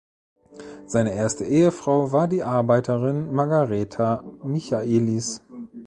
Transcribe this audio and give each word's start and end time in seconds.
Seine 0.87 1.13
erste 1.13 1.43
Ehefrau 1.45 2.11
war 2.11 2.27
die 2.27 2.41
Arbeiterin 2.41 3.31
Margareta 3.31 4.23
Michaelis. 4.43 5.43